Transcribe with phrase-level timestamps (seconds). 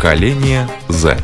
[0.00, 1.18] Поколение Z.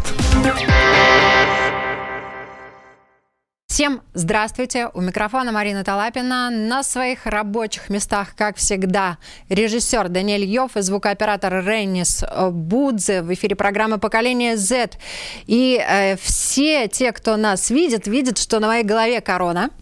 [3.66, 4.90] Всем здравствуйте!
[4.92, 6.50] У микрофона Марина Талапина.
[6.50, 9.16] На своих рабочих местах, как всегда,
[9.48, 14.90] режиссер Даниэль Йов и звукооператор Реннис Будзе в эфире программы «Поколение Z».
[15.47, 19.70] И э, все те, кто нас видит, видят, что на моей голове корона–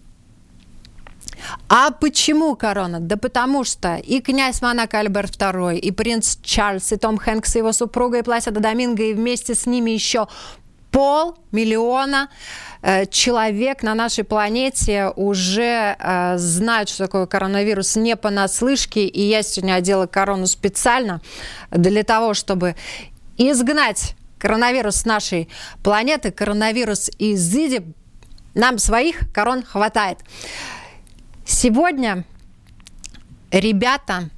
[1.69, 2.99] а почему корона?
[2.99, 7.59] Да потому что и князь Монако Альберт II, и принц Чарльз, и Том Хэнкс, и
[7.59, 10.27] его супруга, и Пласида Доминго, и вместе с ними еще
[10.95, 12.29] полмиллиона
[12.81, 19.05] э, человек на нашей планете уже э, знают, что такое коронавирус не понаслышке.
[19.05, 21.19] И я сегодня одела корону специально
[21.69, 22.75] для того, чтобы
[23.37, 25.49] изгнать коронавирус с нашей
[25.83, 27.81] планеты, коронавирус из Зиди.
[28.53, 30.19] Нам своих корон хватает.
[31.45, 32.25] Сегодня
[33.51, 34.29] ребята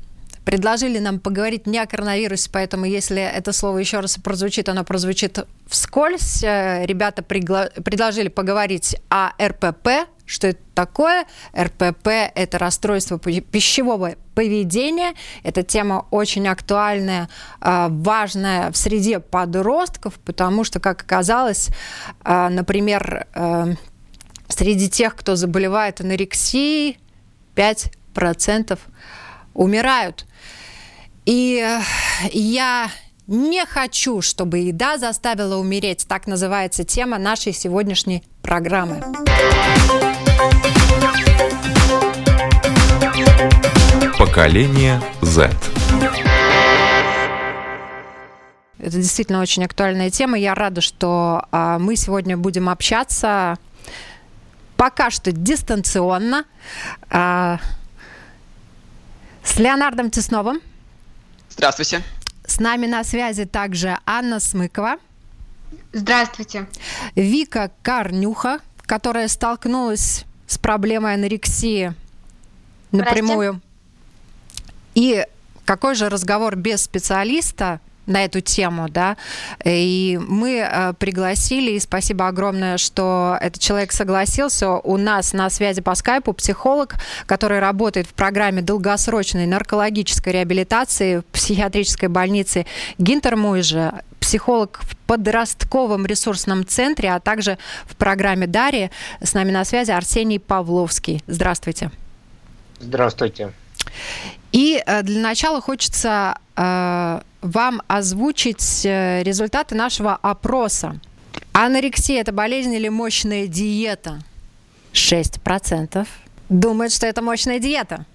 [0.44, 5.46] предложили нам поговорить не о коронавирусе, поэтому если это слово еще раз прозвучит, оно прозвучит
[5.68, 6.44] вскользь.
[6.44, 11.26] Э, ребята пригла- предложили поговорить о РПП, что это такое?
[11.58, 15.14] РПП– это расстройство пищевого поведения.
[15.44, 17.30] Эта тема очень актуальная,
[17.62, 21.70] э, важная в среде подростков, потому что, как оказалось,
[22.26, 23.28] э, например,
[24.50, 26.98] Среди тех, кто заболевает анорексией,
[27.58, 28.80] 5%
[29.54, 30.26] умирают.
[31.26, 31.82] И э,
[32.32, 32.90] я
[33.26, 36.08] не хочу, чтобы еда заставила умереть.
[36.08, 39.02] Так называется тема нашей сегодняшней программы.
[44.18, 45.52] Поколение Z.
[48.80, 50.38] Это действительно очень актуальная тема.
[50.38, 53.58] Я рада, что а, мы сегодня будем общаться
[54.78, 56.46] пока что дистанционно
[57.10, 57.60] а,
[59.44, 60.62] с Леонардом Тесновым.
[61.50, 62.04] Здравствуйте.
[62.46, 64.98] С нами на связи также Анна Смыкова.
[65.92, 66.68] Здравствуйте.
[67.16, 71.94] Вика Карнюха, которая столкнулась с проблемой анорексии
[72.92, 73.62] напрямую.
[74.96, 75.26] И
[75.66, 79.18] какой же разговор без специалиста на эту тему, да,
[79.64, 84.72] и мы э, пригласили, и спасибо огромное, что этот человек согласился.
[84.72, 91.26] У нас на связи по скайпу психолог, который работает в программе долгосрочной наркологической реабилитации в
[91.26, 92.66] психиатрической больнице
[92.98, 98.92] Гинтер Муйжа, психолог в подростковом ресурсном центре, а также в программе Дарьи.
[99.22, 101.24] С нами на связи Арсений Павловский.
[101.28, 101.92] Здравствуйте.
[102.80, 103.54] Здравствуйте.
[104.52, 111.00] И э, для начала хочется э, вам озвучить э, результаты нашего опроса.
[111.54, 114.22] Анорексия– это болезнь или мощная диета?
[114.94, 116.08] 6%
[116.50, 118.06] думают, что это мощная диета.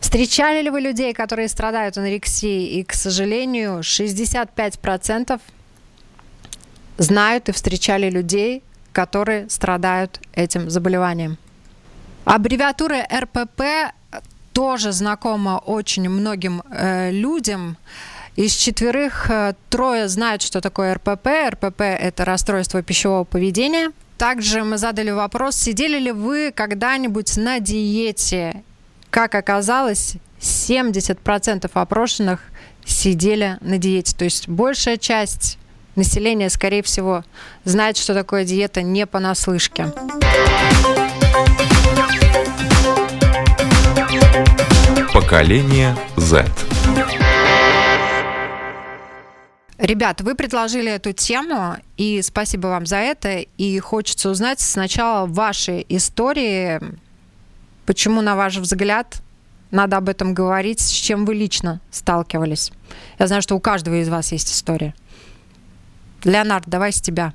[0.00, 2.80] Встречали ли вы людей, которые страдают анорексией?
[2.80, 5.40] И, к сожалению, 65%
[6.98, 11.38] знают и встречали людей, которые страдают этим заболеванием.
[12.24, 13.92] Аббревиатура РПП
[14.52, 17.76] тоже знакома очень многим э, людям.
[18.36, 21.28] Из четверых э, трое знают, что такое РПП.
[21.50, 23.92] РПП– это расстройство пищевого поведения.
[24.18, 28.64] Также мы задали вопрос, сидели ли вы когда-нибудь на диете?
[29.10, 32.40] Как оказалось, 70% опрошенных
[32.84, 34.16] сидели на диете.
[34.16, 35.56] То есть большая часть
[35.94, 37.22] населения, скорее всего,
[37.62, 39.92] знает, что такое диета не понаслышке.
[45.12, 46.44] Поколение Z.
[49.78, 53.38] Ребят, вы предложили эту тему, и спасибо вам за это.
[53.58, 56.80] И хочется узнать сначала ваши истории.
[57.84, 59.20] Почему, на ваш взгляд,
[59.72, 62.70] надо об этом говорить, с чем вы лично сталкивались?
[63.18, 64.94] Я знаю, что у каждого из вас есть история.
[66.22, 67.34] Леонард, давай с тебя.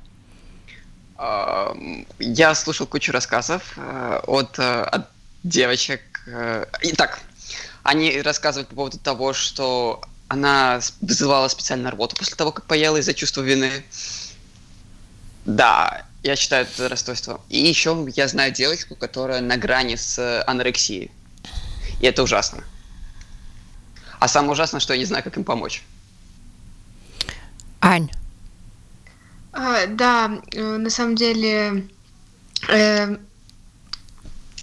[1.16, 1.76] А,
[2.18, 5.10] я слушал кучу рассказов э, от, э, от
[5.42, 6.00] девочек.
[6.26, 7.20] Э, итак,
[7.82, 10.00] они рассказывают по поводу того, что
[10.30, 13.82] она вызывала специальную рвоту после того, как поела из-за чувства вины.
[15.44, 17.40] Да, я считаю это расстройство.
[17.48, 21.10] И еще я знаю девочку, которая на грани с анорексией.
[22.00, 22.62] И это ужасно.
[24.20, 25.82] А самое ужасное, что я не знаю, как им помочь.
[27.80, 28.08] Ань.
[29.52, 31.88] А, да, э, на самом деле
[32.68, 33.16] э,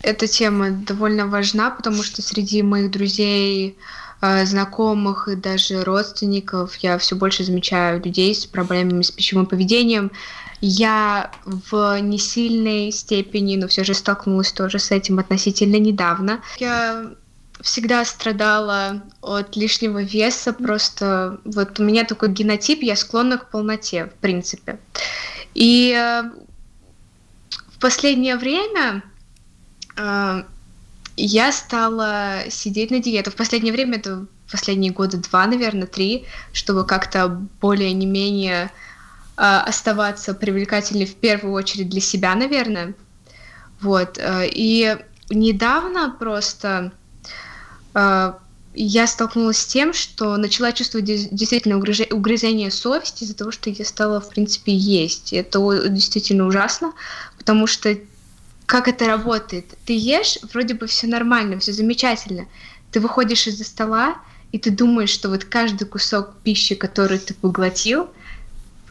[0.02, 6.98] эта тема довольно важна, потому что среди моих друзей Э, знакомых и даже родственников я
[6.98, 10.12] все больше замечаю людей с проблемами с пищевым поведением.
[10.60, 16.42] Я в несильной степени, но все же столкнулась тоже с этим относительно недавно.
[16.58, 17.12] Я
[17.62, 24.06] всегда страдала от лишнего веса, просто вот у меня такой генотип, я склонна к полноте,
[24.06, 24.80] в принципе.
[25.54, 26.24] И э,
[27.68, 29.04] в последнее время
[29.96, 30.44] э,
[31.18, 33.31] я стала сидеть на диету.
[33.31, 37.28] В последнее время, это последние года два, наверное, три, чтобы как-то
[37.60, 42.94] более не менее э, оставаться привлекательной в первую очередь для себя, наверное.
[43.81, 44.18] Вот.
[44.19, 44.96] Э, и
[45.30, 46.92] недавно просто
[47.96, 48.34] э,
[48.75, 54.22] я столкнулась с тем, что начала чувствовать действительно угрызение совести из-за того, что я стала,
[54.22, 55.34] в принципе, есть.
[55.34, 56.94] Это действительно ужасно,
[57.38, 57.98] потому что
[58.68, 59.66] как это работает?
[59.86, 62.48] Ты ешь, вроде бы все нормально, все замечательно.
[62.92, 64.18] Ты выходишь из-за стола,
[64.52, 68.10] и ты думаешь, что вот каждый кусок пищи, который ты поглотил,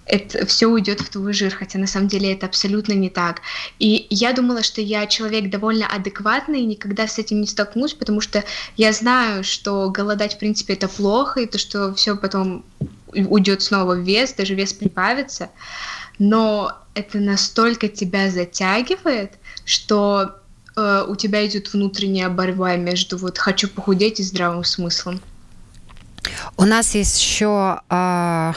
[0.07, 3.43] это все уйдет в твой жир, хотя на самом деле это абсолютно не так.
[3.79, 8.23] И я думала, что я человек довольно адекватный и никогда с этим не столкнусь, потому
[8.23, 8.45] что
[8.77, 12.65] я знаю, что голодать в принципе это плохо, и то, что все потом
[13.09, 15.51] уйдет снова в вес, даже вес прибавится.
[16.19, 19.33] Но это настолько тебя затягивает,
[19.67, 20.37] что
[20.77, 25.21] э, у тебя идет внутренняя борьба между вот хочу похудеть и здравым смыслом.
[26.57, 28.53] У нас есть еще э,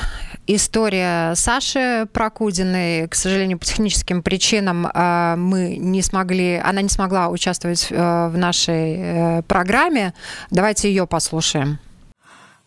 [0.48, 3.08] история Саши Прокудиной.
[3.08, 7.96] К сожалению, по техническим причинам э, мы не смогли, она не смогла участвовать э,
[8.30, 10.14] в нашей э, программе.
[10.52, 11.80] Давайте ее послушаем.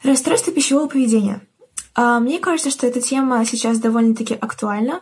[0.03, 1.41] Расстройство пищевого поведения.
[1.97, 5.00] Э, мне кажется, что эта тема сейчас довольно-таки актуальна.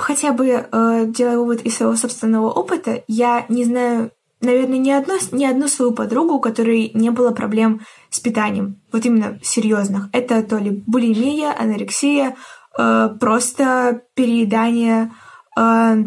[0.00, 4.10] Э, хотя бы э, делая вывод из своего собственного опыта, я не знаю
[4.42, 9.04] наверное, ни, одно, ни одну свою подругу, у которой не было проблем с питанием, вот
[9.04, 10.08] именно серьезных.
[10.12, 12.36] Это то ли булимия, анорексия,
[12.78, 15.12] э, просто переедание.
[15.58, 16.04] Э,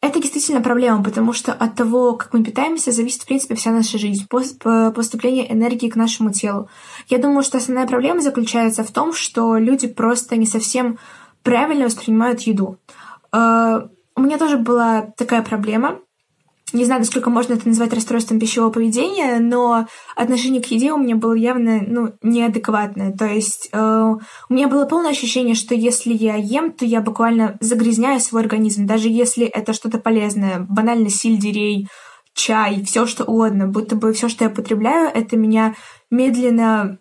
[0.00, 3.96] это действительно проблема, потому что от того, как мы питаемся, зависит, в принципе, вся наша
[3.96, 6.68] жизнь, поступление энергии к нашему телу.
[7.08, 10.98] Я думаю, что основная проблема заключается в том, что люди просто не совсем
[11.44, 12.78] правильно воспринимают еду.
[13.32, 13.86] Э,
[14.16, 16.00] у меня тоже была такая проблема.
[16.72, 19.86] Не знаю, насколько можно это назвать расстройством пищевого поведения, но
[20.16, 23.12] отношение к еде у меня было явно ну, неадекватное.
[23.12, 24.14] То есть э,
[24.48, 28.86] у меня было полное ощущение, что если я ем, то я буквально загрязняю свой организм,
[28.86, 31.86] даже если это что-то полезное, банально сельдерей,
[32.34, 35.76] чай, все что угодно, будто бы все, что я потребляю, это меня
[36.10, 36.98] медленно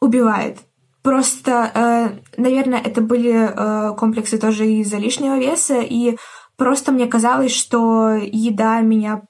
[0.00, 0.58] убивает.
[1.04, 6.16] Просто, э, наверное, это были э, комплексы тоже из-за лишнего веса, и
[6.56, 9.22] Просто мне казалось, что еда меня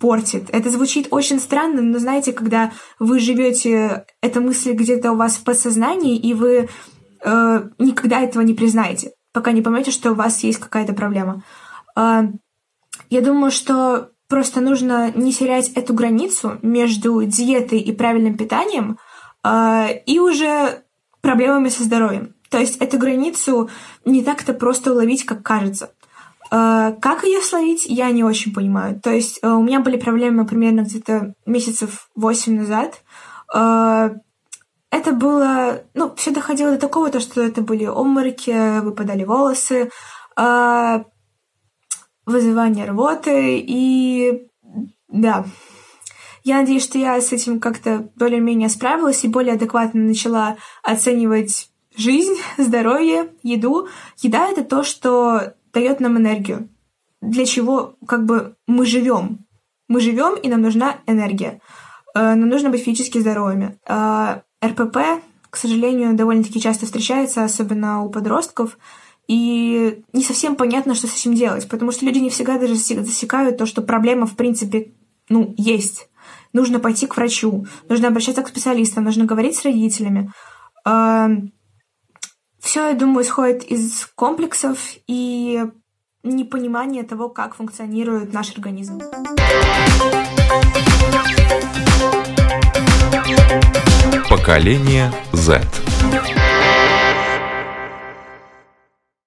[0.00, 0.50] портит.
[0.50, 5.44] Это звучит очень странно, но знаете, когда вы живете, эта мысль где-то у вас в
[5.44, 6.68] подсознании, и вы
[7.24, 11.44] э, никогда этого не признаете, пока не поймете, что у вас есть какая-то проблема.
[11.96, 12.22] Э,
[13.10, 18.98] я думаю, что просто нужно не терять эту границу между диетой и правильным питанием
[19.44, 20.82] э, и уже
[21.22, 22.34] проблемами со здоровьем.
[22.50, 23.70] То есть эту границу
[24.04, 25.92] не так-то просто уловить, как кажется.
[26.50, 29.00] Э, как ее словить, я не очень понимаю.
[29.00, 33.02] То есть э, у меня были проблемы примерно где-то месяцев восемь назад.
[33.54, 34.10] Э,
[34.90, 35.80] это было...
[35.94, 39.90] Ну, все доходило до такого, то, что это были обмороки, выпадали волосы,
[42.26, 44.48] вызывание рвоты и...
[45.08, 45.46] Да,
[46.44, 52.36] я надеюсь, что я с этим как-то более-менее справилась и более адекватно начала оценивать жизнь,
[52.58, 53.88] здоровье, еду.
[54.18, 56.68] Еда— это то, что дает нам энергию.
[57.20, 59.46] Для чего как бы мы живем.
[59.88, 61.60] Мы живем, и нам нужна энергия.
[62.14, 63.78] Э, нам нужно быть физически здоровыми.
[63.86, 68.78] Э, РПП, к сожалению, довольно-таки часто встречается, особенно у подростков,
[69.28, 73.56] и не совсем понятно, что с этим делать, потому что люди не всегда даже засекают
[73.56, 74.92] то, что проблема, в принципе,
[75.28, 76.08] ну, есть.
[76.52, 80.30] Нужно пойти к врачу, нужно обращаться к специалистам, нужно говорить с родителями.
[80.86, 81.28] Э,
[82.60, 85.64] все, я думаю, исходит из комплексов и
[86.22, 89.00] непонимания того, как функционирует наш организм.
[94.28, 95.62] Поколение Z.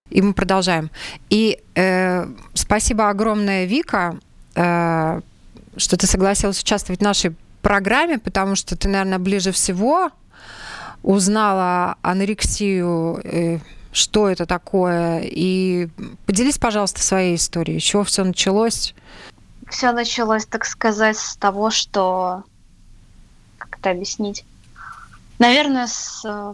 [0.09, 0.89] И мы продолжаем.
[1.29, 4.17] И э, спасибо огромное, Вика,
[4.55, 5.21] э,
[5.77, 10.11] что ты согласилась участвовать в нашей программе, потому что ты, наверное, ближе всего
[11.03, 13.59] узнала анорексию, э,
[13.91, 15.21] что это такое.
[15.23, 15.89] И
[16.25, 17.79] поделись, пожалуйста, своей историей.
[17.79, 18.93] С чего все началось?
[19.69, 22.43] Все началось, так сказать, с того, что...
[23.57, 24.45] Как это объяснить?
[25.39, 26.53] Наверное, с э,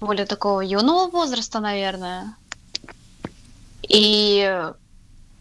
[0.00, 2.34] более такого юного возраста, наверное.
[3.88, 4.70] И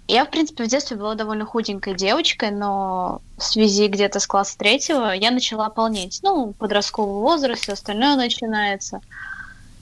[0.09, 4.57] Я, в принципе, в детстве была довольно худенькой девочкой, но в связи где-то с класса
[4.57, 6.21] третьего я начала полнеть.
[6.23, 9.01] Ну, подростковый возраст, все остальное начинается.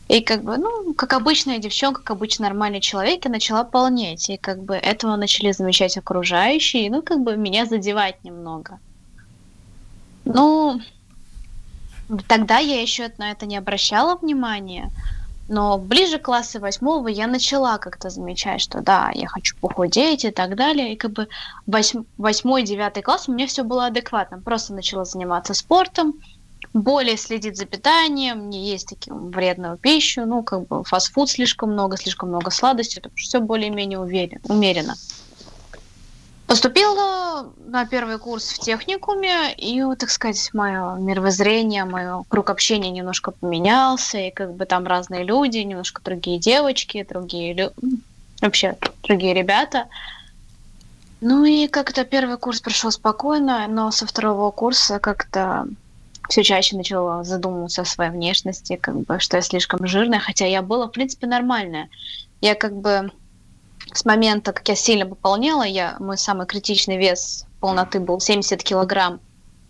[0.10, 4.30] И как бы, ну, как обычная девчонка, как обычный нормальный человек, я начала полнеть.
[4.30, 8.80] И как бы этого начали замечать окружающие, ну, как бы меня задевать немного.
[10.26, 10.82] Ну,
[12.28, 14.92] тогда я еще на это не обращала внимания.
[15.50, 20.32] Но ближе к классу восьмого я начала как-то замечать, что да, я хочу похудеть и
[20.32, 20.94] так далее.
[20.94, 21.28] И как бы
[21.66, 24.40] восьмой, девятый класс у меня все было адекватно.
[24.42, 26.16] Просто начала заниматься спортом,
[26.74, 31.98] более следить за питанием, не есть таким вредную пищу, ну, как бы фастфуд слишком много,
[31.98, 34.96] слишком много сладостей, все более-менее умеренно.
[36.48, 43.32] Поступила на первый курс в техникуме, и, так сказать, мое мировоззрение, мой круг общения немножко
[43.32, 47.72] поменялся, и как бы там разные люди, немножко другие девочки, другие лю...
[48.42, 49.88] вообще другие ребята.
[51.20, 55.68] Ну и как-то первый курс прошел спокойно, но со второго курса как-то
[56.30, 60.62] все чаще начала задумываться о своей внешности, как бы, что я слишком жирная, хотя я
[60.62, 61.90] была, в принципе, нормальная.
[62.40, 63.12] Я как бы
[63.94, 69.20] с момента, как я сильно пополняла, я, мой самый критичный вес полноты был 70 килограмм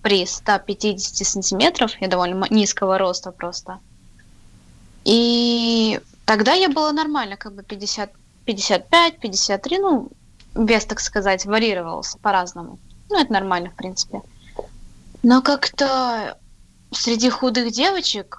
[0.01, 3.79] при 150 сантиметров, я довольно низкого роста просто.
[5.05, 8.11] И тогда я была нормально, как бы 50,
[8.45, 10.09] 55, 53, ну,
[10.55, 12.79] вес, так сказать, варьировался по-разному.
[13.09, 14.21] Ну, это нормально, в принципе.
[15.23, 16.37] Но как-то
[16.91, 18.37] среди худых девочек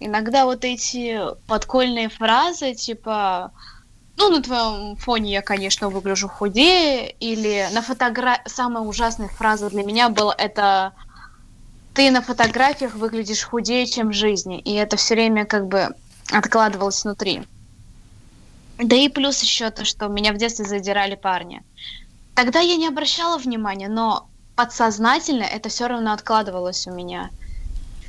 [0.00, 3.52] иногда вот эти подкольные фразы, типа
[4.20, 8.42] ну, на твоем фоне я, конечно, выгляжу худее, или на фотографии...
[8.46, 10.92] Самая ужасная фраза для меня была это
[11.94, 15.88] «ты на фотографиях выглядишь худее, чем в жизни», и это все время как бы
[16.30, 17.42] откладывалось внутри.
[18.78, 21.62] Да и плюс еще то, что меня в детстве задирали парни.
[22.34, 27.30] Тогда я не обращала внимания, но подсознательно это все равно откладывалось у меня.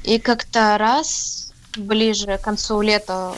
[0.04, 3.34] И как-то раз ближе к концу лета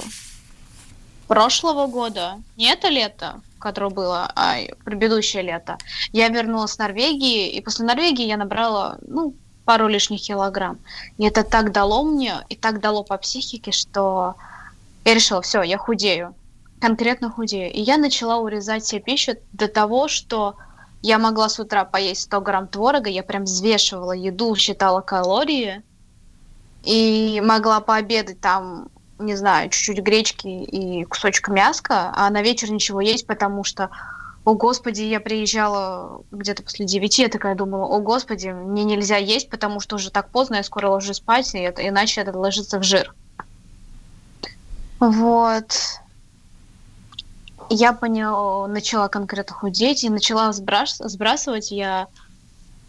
[1.34, 5.80] прошлого года, не это лето, которое было, а предыдущее лето,
[6.12, 9.34] я вернулась с Норвегии, и после Норвегии я набрала, ну,
[9.66, 10.78] пару лишних килограмм.
[11.18, 14.36] И это так дало мне, и так дало по психике, что
[15.06, 16.36] я решила, все, я худею,
[16.80, 17.74] конкретно худею.
[17.74, 20.56] И я начала урезать себе пищу до того, что
[21.02, 25.82] я могла с утра поесть 100 грамм творога, я прям взвешивала еду, считала калории,
[26.84, 28.90] и могла пообедать там
[29.24, 33.90] не знаю, чуть-чуть гречки и кусочек мяска, а на вечер ничего есть, потому что,
[34.46, 39.50] о господи, я приезжала где-то после девяти, я такая думала, о господи, мне нельзя есть,
[39.50, 42.84] потому что уже так поздно, я скоро ложусь спать, и это, иначе это ложится в
[42.84, 43.14] жир.
[45.00, 45.74] Вот.
[47.70, 51.72] Я поняла, начала конкретно худеть и начала сбрас сбрасывать.
[51.72, 52.08] Я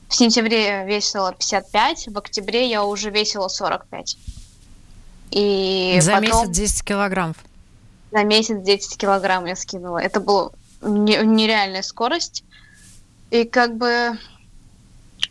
[0.08, 4.16] в сентябре весила 55, в октябре я уже весила 45.
[5.34, 6.28] И За потом...
[6.28, 7.36] месяц 10 килограммов.
[8.12, 9.98] За месяц 10 килограмм я скинула.
[9.98, 10.50] Это была
[10.80, 12.44] нереальная скорость.
[13.30, 14.16] И как бы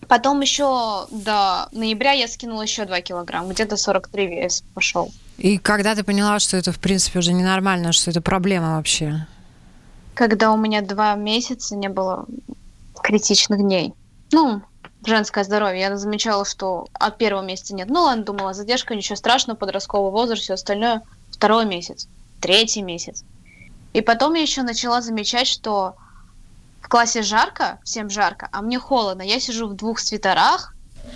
[0.10, 3.54] потом еще до ноября я скинула еще 2 килограмма.
[3.54, 5.10] Где-то 43 вес пошел.
[5.38, 9.26] И когда ты поняла, что это, в принципе, уже ненормально, что это проблема вообще?
[10.16, 12.26] Когда у меня два месяца не было
[13.02, 13.94] критичных дней.
[14.34, 14.62] Ну,
[15.06, 15.82] женское здоровье.
[15.82, 17.90] Я замечала, что от первого месяца нет.
[17.90, 21.02] Ну ладно, думала, задержка, ничего страшного, подростковый возраст, все остальное.
[21.32, 22.08] Второй месяц,
[22.42, 23.24] третий месяц.
[23.94, 25.96] И потом я еще начала замечать, что
[26.82, 29.22] в классе жарко, всем жарко, а мне холодно.
[29.22, 30.74] Я сижу в двух свитерах,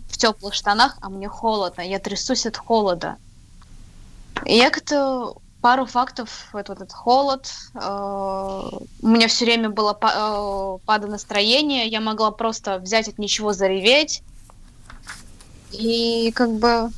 [0.10, 1.82] в теплых штанах, а мне холодно.
[1.82, 3.18] Я трясусь от холода.
[4.46, 6.48] И я как-то пару фактов.
[6.54, 7.52] Это вот этот холод.
[7.76, 8.70] Э,
[9.02, 11.88] у меня все время было э, падо настроение.
[11.88, 14.24] Я могла просто взять от ничего зареветь.
[15.74, 16.90] И как бы...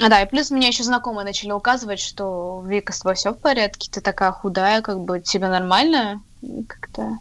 [0.00, 3.36] А, да, и плюс меня еще знакомые начали указывать, что Вика, с тобой все в
[3.36, 6.22] порядке, ты такая худая, как бы тебе нормально?
[6.66, 7.18] Как-то...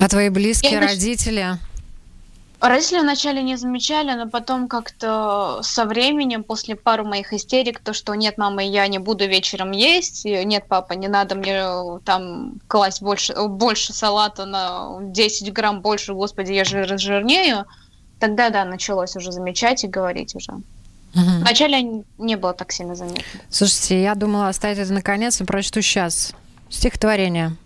[0.00, 1.58] А твои близкие, Я родители?
[2.68, 8.14] Родители вначале не замечали, но потом как-то со временем, после пару моих истерик, то, что
[8.14, 13.02] нет, мама, я не буду вечером есть, нет, папа, не надо мне э, там класть
[13.02, 17.66] больше, больше салата на 10 грамм больше, господи, я же разжирнею,
[18.18, 20.52] тогда, да, началось уже замечать и говорить уже.
[20.52, 21.40] Угу.
[21.40, 23.22] Вначале не было так сильно заметно.
[23.48, 26.32] Слушайте, я думала оставить это наконец, но прочту сейчас.
[26.68, 27.56] Стихотворение.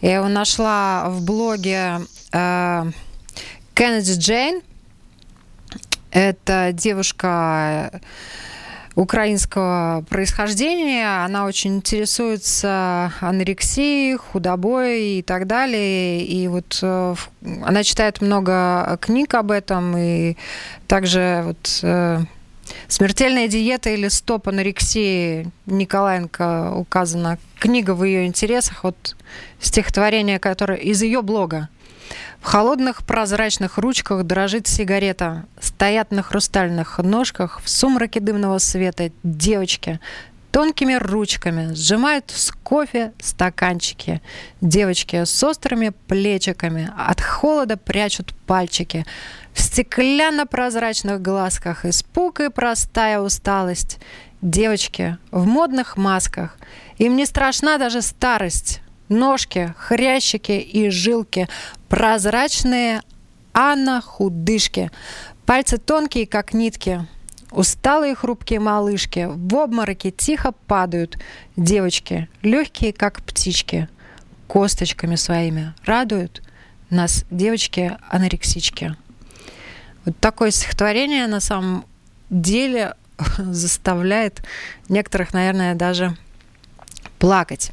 [0.00, 2.00] Я его нашла в блоге
[2.32, 2.84] э,
[3.78, 4.60] Кеннеди Джейн.
[6.10, 8.00] Это девушка
[8.96, 11.24] украинского происхождения.
[11.24, 16.24] Она очень интересуется анорексией, худобой и так далее.
[16.24, 17.14] И вот э,
[17.62, 20.36] она читает много книг об этом, и
[20.88, 22.18] также вот э,
[22.88, 27.38] «Смертельная диета» или «Стоп анорексии» Николаенко указана.
[27.60, 29.14] Книга в ее интересах, вот
[29.60, 31.68] стихотворение, которое из ее блога.
[32.40, 35.46] В холодных прозрачных ручках дрожит сигарета.
[35.60, 40.00] Стоят на хрустальных ножках в сумраке дымного света девочки.
[40.50, 44.22] Тонкими ручками сжимают с кофе стаканчики.
[44.60, 49.04] Девочки с острыми плечиками от холода прячут пальчики.
[49.52, 53.98] В стеклянно-прозрачных глазках испуг и простая усталость.
[54.40, 56.56] Девочки в модных масках.
[56.96, 61.48] Им не страшна даже старость ножки, хрящики и жилки,
[61.88, 63.02] прозрачные
[63.52, 64.90] анахудышки,
[65.46, 67.06] пальцы тонкие, как нитки,
[67.50, 71.18] усталые хрупкие малышки, в обмороке тихо падают
[71.56, 73.88] девочки, легкие, как птички,
[74.46, 75.74] косточками своими.
[75.84, 76.42] Радуют
[76.90, 78.96] нас девочки-анорексички.
[80.04, 81.84] Вот такое стихотворение на самом
[82.30, 82.94] деле
[83.38, 84.42] заставляет
[84.88, 86.16] некоторых, наверное, даже
[87.18, 87.72] плакать.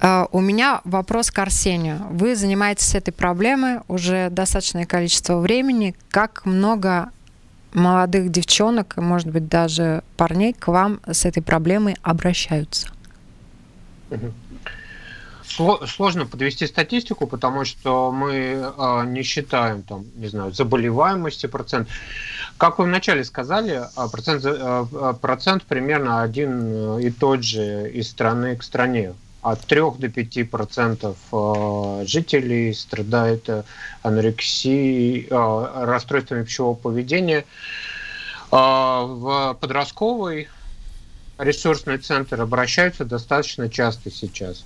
[0.00, 1.98] А, у меня вопрос к Арсению.
[2.10, 5.94] Вы занимаетесь этой проблемой уже достаточное количество времени.
[6.10, 7.10] Как много
[7.74, 12.88] молодых девчонок, может быть, даже парней к вам с этой проблемой обращаются?
[15.44, 21.88] Сложно подвести статистику, потому что мы э, не считаем там, не знаю, заболеваемости процент.
[22.56, 28.62] Как вы вначале сказали, процент, э, процент примерно один и тот же из страны к
[28.62, 33.62] стране от 3 до 5 процентов э, жителей страдает э,
[34.02, 37.44] анорексией, э, расстройствами пищевого поведения.
[38.50, 40.48] В подростковый
[41.38, 44.64] ресурсный центр обращаются достаточно часто сейчас.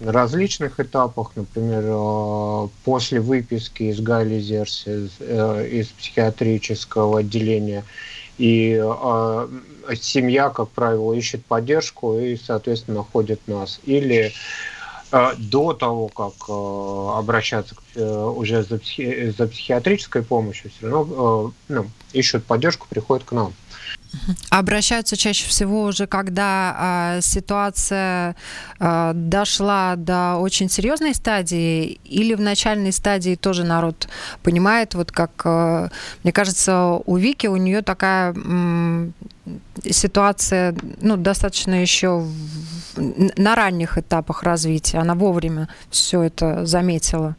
[0.00, 7.84] На различных этапах, например, после выписки из Гайлизерс, из психиатрического отделения,
[8.42, 9.48] и э,
[9.94, 13.78] семья, как правило, ищет поддержку и, соответственно, находит нас.
[13.84, 14.32] Или
[15.12, 20.88] э, до того, как э, обращаться к, э, уже за, психи, за психиатрической помощью, все
[20.88, 23.52] равно э, ну, ищут поддержку, приходят к нам.
[24.50, 28.36] Обращаются чаще всего уже, когда э, ситуация
[28.78, 34.08] э, дошла до очень серьезной стадии, или в начальной стадии тоже народ
[34.42, 35.88] понимает, вот как, э,
[36.22, 39.10] мне кажется, у Вики, у нее такая э,
[39.90, 42.26] ситуация, ну, достаточно еще
[42.96, 47.36] на ранних этапах развития, она вовремя все это заметила.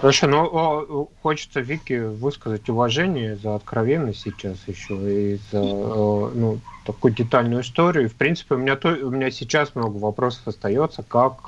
[0.00, 4.94] Хорошо, но хочется Вики высказать уважение за откровенность сейчас еще
[5.34, 8.08] и за ну, такую детальную историю.
[8.08, 11.42] В принципе, у меня, то, у меня сейчас много вопросов остается, как,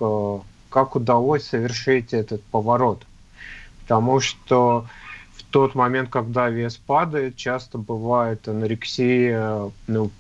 [0.68, 3.06] как удалось совершить этот поворот.
[3.82, 4.86] Потому что
[5.32, 10.10] в тот момент, когда вес падает, часто бывает анорексия, ну,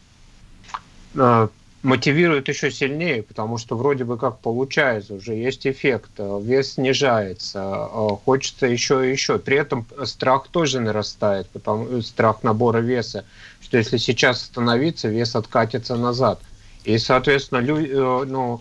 [1.82, 7.88] мотивирует еще сильнее, потому что вроде бы как получается, уже есть эффект, э, вес снижается,
[7.90, 9.38] э, хочется еще и еще.
[9.38, 13.24] При этом страх тоже нарастает, потому, э, страх набора веса,
[13.62, 16.40] что если сейчас остановиться, вес откатится назад.
[16.84, 18.60] И, соответственно, люди, ну,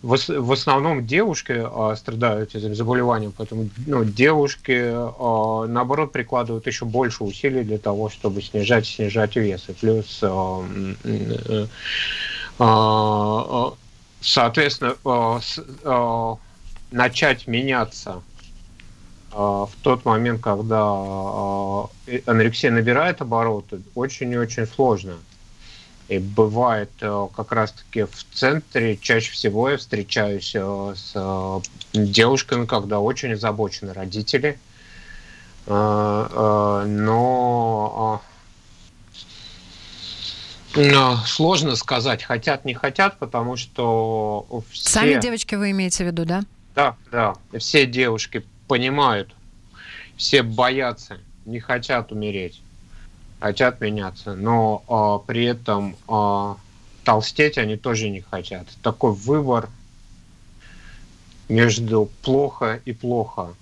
[0.00, 1.64] в, основном девушки
[1.96, 4.92] страдают этим заболеванием, поэтому ну, девушки,
[5.68, 9.68] наоборот, прикладывают еще больше усилий для того, чтобы снижать снижать вес.
[9.68, 10.22] И плюс
[14.20, 16.36] соответственно, а,
[16.90, 18.22] начать меняться
[19.30, 20.82] в тот момент, когда
[22.26, 25.14] анорексия набирает обороты, очень и очень сложно.
[26.08, 31.62] И бывает как раз-таки в центре, чаще всего я встречаюсь с
[31.94, 34.58] девушками, когда очень озабочены родители,
[35.66, 36.82] но
[41.26, 44.88] сложно сказать, хотят, не хотят, потому что все...
[44.88, 46.42] Сами девочки вы имеете в виду, да?
[46.74, 47.34] Да, да.
[47.58, 49.34] Все девушки понимают,
[50.16, 52.62] все боятся, не хотят умереть,
[53.40, 56.56] хотят меняться, но а, при этом а,
[57.04, 58.66] толстеть они тоже не хотят.
[58.82, 59.68] Такой выбор
[61.48, 63.54] между плохо и плохо,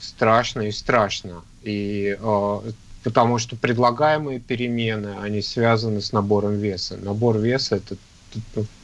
[0.00, 1.42] страшно и страшно.
[1.62, 2.62] И а,
[3.06, 6.96] потому что предлагаемые перемены, они связаны с набором веса.
[6.96, 7.96] Набор веса– это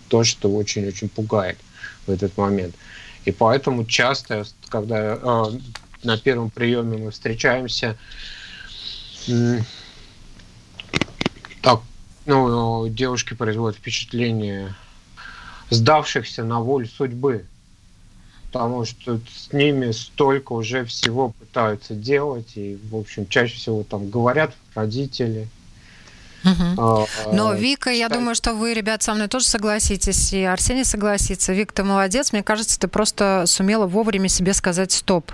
[0.09, 1.59] то, что очень-очень пугает
[2.07, 2.73] в этот момент.
[3.25, 5.45] И поэтому часто, когда э,
[6.05, 7.99] на первом приеме мы встречаемся,
[9.27, 9.59] э,
[11.61, 11.81] так
[12.25, 14.73] ну, девушки производят впечатление
[15.71, 17.45] сдавшихся на волю судьбы.
[18.53, 22.53] Потому что с ними столько уже всего пытаются делать.
[22.55, 25.49] И, в общем, чаще всего там говорят родители.
[26.45, 27.07] Угу.
[27.33, 31.53] Но Вика, я думаю, что вы, ребят, со мной тоже согласитесь, и Арсений согласится.
[31.53, 32.33] Вик, ты молодец.
[32.33, 35.33] Мне кажется, ты просто сумела вовремя себе сказать стоп.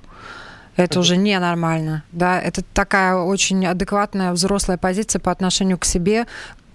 [0.77, 6.29] Это уже ненормально, да, это такая очень адекватная взрослая позиция по отношению к себе,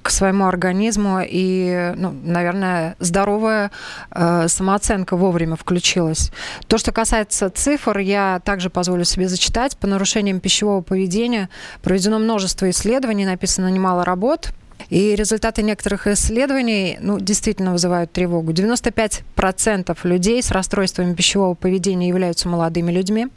[0.04, 3.72] к своему организму и, ну, наверное, здоровая
[4.12, 6.32] э, самооценка вовремя включилась.
[6.68, 9.78] То, что касается цифр, я также позволю себе зачитать.
[9.78, 11.50] По нарушениям пищевого поведения
[11.82, 14.50] проведено множество исследований, написано немало работ.
[14.90, 18.52] И результаты некоторых исследований ну, действительно вызывают тревогу.
[18.52, 23.28] 95% людей с расстройствами пищевого поведения являются молодыми людьми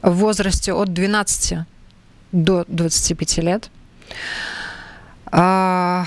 [0.00, 1.58] в возрасте от 12
[2.32, 3.70] до 25 лет.
[5.34, 6.04] А,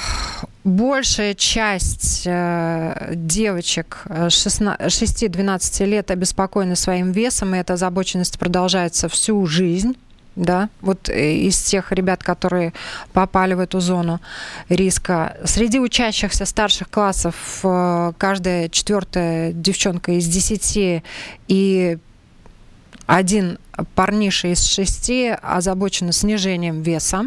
[0.63, 9.43] большая часть э, девочек 6-12 э, лет обеспокоены своим весом, и эта озабоченность продолжается всю
[9.47, 9.97] жизнь.
[10.35, 12.71] Да, вот э, из тех ребят, которые
[13.13, 14.21] попали в эту зону
[14.69, 15.37] риска.
[15.43, 17.35] Среди учащихся старших классов
[18.19, 21.03] каждая четвертая девчонка из 10
[21.47, 21.97] и
[23.07, 23.57] один
[23.95, 27.23] парниша из шести озабочена снижением веса.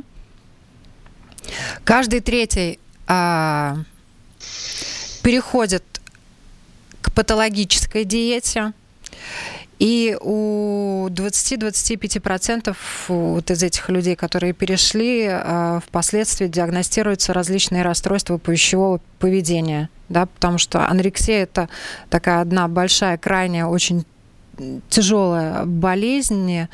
[1.84, 3.78] Каждый третий а,
[5.22, 5.84] переходит
[7.00, 8.72] к патологической диете.
[9.78, 19.00] И у 20-25% вот из этих людей, которые перешли, а, впоследствии диагностируются различные расстройства пищевого
[19.20, 19.88] поведения.
[20.08, 21.68] Да, потому что анорексия это
[22.10, 24.04] такая одна большая, крайняя, очень
[24.88, 26.66] тяжелая болезнь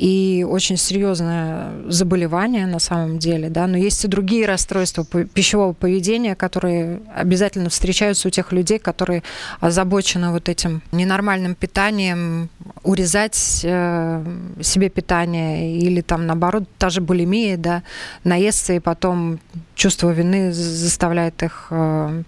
[0.00, 6.34] и очень серьезное заболевание на самом деле, да, но есть и другие расстройства пищевого поведения,
[6.34, 9.22] которые обязательно встречаются у тех людей, которые
[9.60, 12.48] озабочены вот этим ненормальным питанием,
[12.82, 14.24] урезать э,
[14.62, 17.82] себе питание или там наоборот та же булимия, да,
[18.24, 19.38] наесться и потом
[19.74, 22.22] чувство вины заставляет их э,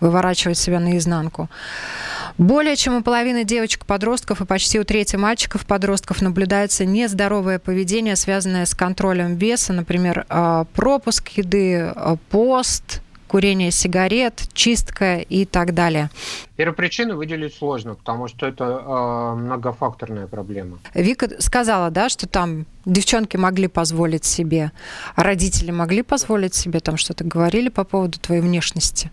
[0.00, 1.50] выворачивать себя наизнанку.
[2.38, 8.76] Более чем у половины девочек-подростков и почти у трети мальчиков-подростков наблюдается нездоровое поведение, связанное с
[8.76, 16.10] контролем веса, например, а, пропуск еды, а, пост, курение сигарет, чистка и так далее.
[16.56, 20.78] Первопричину выделить сложно, потому что это э, многофакторная проблема.
[20.94, 24.72] Вика сказала, да, что там девчонки могли позволить себе,
[25.14, 29.10] а родители могли позволить себе, там что-то говорили по поводу твоей внешности.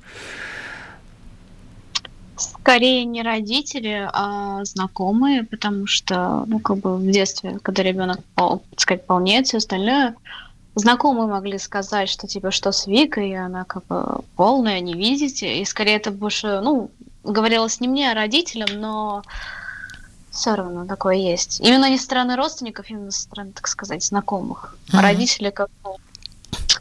[2.37, 8.61] Скорее не родители, а знакомые, потому что, ну, как бы в детстве, когда ребенок, так
[8.77, 10.15] сказать, полнеет, все остальное,
[10.75, 15.61] знакомые могли сказать, что типа что с Викой, и она как бы полная, не видите.
[15.61, 16.91] И скорее это больше, ну,
[17.23, 19.23] говорилось не мне, а родителям, но
[20.31, 21.61] все равно такое есть.
[21.61, 24.77] Именно не со стороны родственников, именно со стороны, так сказать, знакомых.
[24.87, 25.01] Mm-hmm.
[25.01, 25.69] Родители как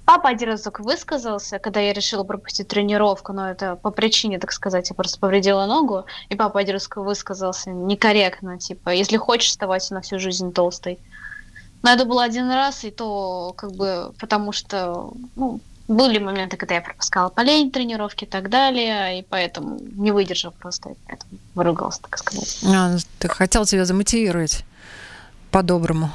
[0.05, 4.91] Папа один разок высказался, когда я решила пропустить тренировку, но это по причине, так сказать,
[4.91, 10.03] я просто повредила ногу, и папа один раз высказался некорректно, типа, если хочешь оставаться на
[10.03, 10.99] всю жизнь толстой.
[11.83, 16.77] Но это было один раз, и то как бы потому что, ну, были моменты, когда
[16.77, 22.01] я пропускала полень тренировки и так далее, и поэтому не выдержал просто, и поэтому выругался,
[22.03, 22.61] так сказать.
[22.67, 24.65] А, ты хотел тебя замотивировать
[25.51, 26.11] по-доброму.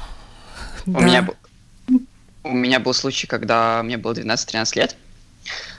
[0.86, 1.00] У да.
[1.00, 1.28] меня
[2.42, 4.96] у меня был случай, когда мне было 12-13 лет,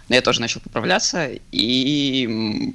[0.10, 2.74] но я тоже начал поправляться, и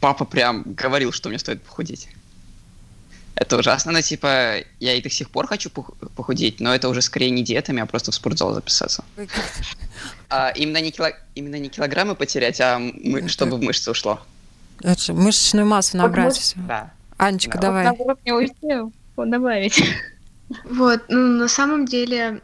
[0.00, 2.08] папа прям говорил, что мне стоит похудеть.
[3.34, 7.30] Это ужасно, но типа я и до сих пор хочу похудеть, но это уже скорее
[7.30, 9.04] не диетами, а просто в спортзал записаться.
[10.28, 11.10] А, именно, не кило...
[11.34, 13.28] именно не килограммы потерять, а мы...
[13.28, 14.20] чтобы в мышцы ушло.
[14.80, 16.34] Это мышечную массу набрать.
[16.34, 16.56] Вот, все.
[16.56, 16.90] Да.
[17.18, 17.68] Анечка, да.
[17.68, 17.96] давай.
[17.98, 19.82] Вот не успел добавить.
[20.64, 22.42] Вот, ну на самом деле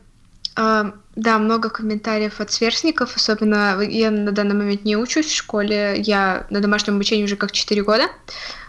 [0.59, 6.47] да, много комментариев от сверстников, особенно я на данный момент не учусь в школе, я
[6.51, 8.05] на домашнем обучении уже как 4 года,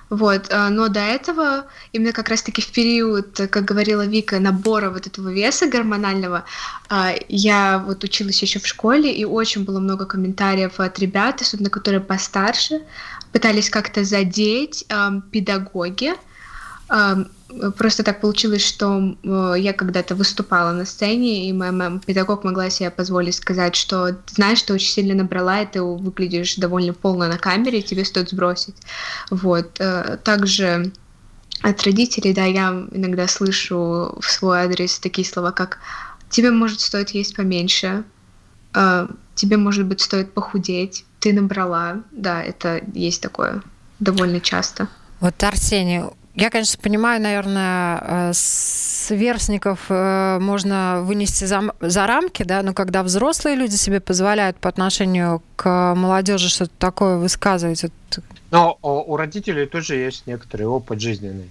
[0.09, 5.05] вот, а, но до этого, именно как раз-таки в период, как говорила Вика, набора вот
[5.05, 6.45] этого веса гормонального,
[6.89, 11.69] а, я вот училась еще в школе, и очень было много комментариев от ребят, особенно
[11.69, 12.81] которые постарше,
[13.31, 14.87] пытались как-то задеть
[15.31, 16.13] педагоги,
[17.77, 22.69] Просто так получилось, что э, я когда-то выступала на сцене, и моя мама, педагог могла
[22.69, 27.37] себе позволить сказать, что знаешь, ты очень сильно набрала, и ты выглядишь довольно полно на
[27.37, 28.75] камере, тебе стоит сбросить.
[29.31, 29.79] Вот.
[29.79, 30.91] Э, также
[31.61, 35.79] от родителей, да, я иногда слышу в свой адрес такие слова, как
[36.29, 38.03] «тебе, может, стоит есть поменьше»,
[38.75, 43.63] э, тебе, может быть, стоит похудеть, ты набрала, да, это есть такое
[43.99, 44.87] довольно часто.
[45.19, 46.03] Вот, Арсений,
[46.39, 53.03] я, конечно, понимаю, наверное, э, сверстников э, можно вынести за, за рамки, да, но когда
[53.03, 57.83] взрослые люди себе позволяют по отношению к молодежи что-то такое высказывать.
[57.83, 58.23] Вот...
[58.51, 61.49] Но у родителей тоже есть некоторый опыт жизненный.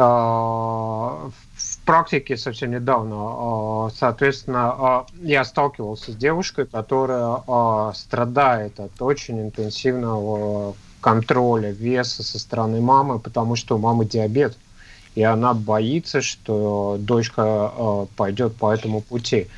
[0.00, 9.02] А, в практике совсем недавно, а, соответственно, а, я сталкивался с девушкой, которая страдает от
[9.02, 14.56] очень интенсивного контроля веса со стороны мамы, потому что у мамы диабет,
[15.14, 19.48] и она боится, что дочка э, пойдет по этому пути.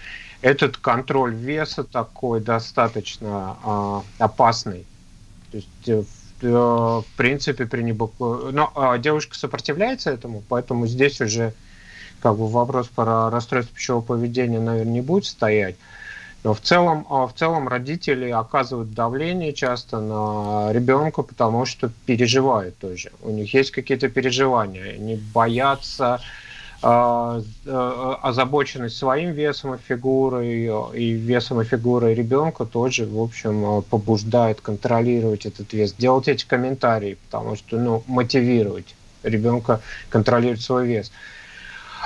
[0.43, 4.87] Этот контроль веса такой достаточно э, опасный.
[5.51, 6.03] То есть, э,
[6.41, 8.11] в, э, принципе, при небо...
[8.19, 11.53] Но э, девушка сопротивляется этому, поэтому здесь уже
[12.21, 15.77] как бы вопрос про расстройство пищевого поведения, наверное, не будет стоять.
[16.43, 22.79] Но в целом, а, в целом родители оказывают давление часто на ребенка, потому что переживают
[22.79, 23.13] тоже.
[23.23, 24.95] У них есть какие-то переживания.
[24.95, 26.21] Они боятся
[26.83, 27.43] э,
[28.23, 35.45] озабоченность своим весом и фигурой, и весом и фигурой ребенка тоже, в общем, побуждает контролировать
[35.45, 41.13] этот вес, делать эти комментарии, потому что, ну, мотивировать ребенка контролировать свой вес.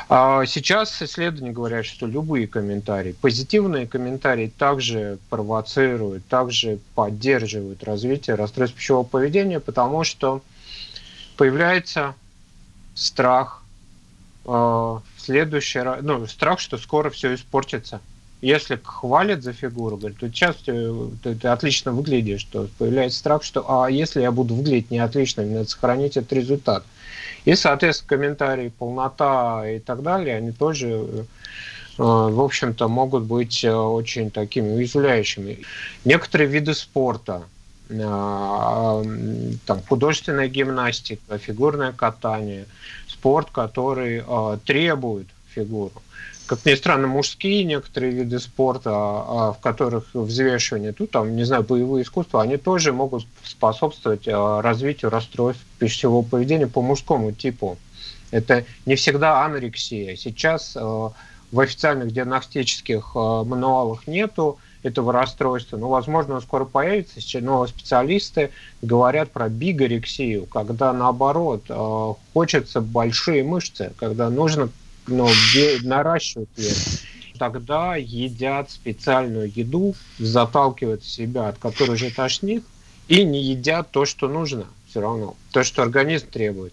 [0.08, 8.76] А сейчас исследования говорят, что любые комментарии, позитивные комментарии также провоцируют, также поддерживают развитие расстройств
[8.76, 10.42] пищевого поведения, потому что
[11.36, 12.14] появляется
[12.94, 13.62] страх,
[14.44, 18.00] э, следующий, ну, страх, что скоро все испортится.
[18.44, 23.42] Если хвалят за фигуру, говорят, тут сейчас ты, ты, ты отлично выглядишь, то появляется страх,
[23.42, 26.84] что а если я буду выглядеть не отлично, мне надо сохранить этот результат.
[27.46, 31.24] И, соответственно, комментарии, полнота и так далее, они тоже, э,
[31.96, 35.60] в общем-то, могут быть э, очень такими уязвляющими.
[36.04, 37.44] Некоторые виды спорта,
[37.88, 42.66] э, там, художественная гимнастика, фигурное катание,
[43.08, 44.22] спорт, который
[44.66, 46.02] требует фигуру
[46.54, 51.64] как ни странно, мужские некоторые виды спорта, а, в которых взвешивание, тут там, не знаю,
[51.64, 57.76] боевые искусства, они тоже могут способствовать а, развитию расстройств пищевого поведения по мужскому типу.
[58.30, 60.14] Это не всегда анорексия.
[60.14, 61.10] Сейчас а,
[61.50, 65.76] в официальных диагностических мануалах нету этого расстройства.
[65.76, 68.50] Ну, возможно, он скоро появится, но специалисты
[68.82, 71.64] говорят про бигорексию, когда, наоборот,
[72.32, 74.68] хочется большие мышцы, когда нужно
[75.06, 75.30] но
[75.82, 77.02] наращивают вес,
[77.38, 82.64] тогда едят специальную еду, заталкивают в себя, от которой уже тошнит,
[83.08, 86.72] и не едят то, что нужно все равно, то, что организм требует.